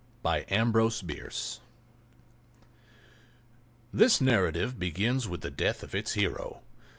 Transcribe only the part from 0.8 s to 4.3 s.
SIRUP THIS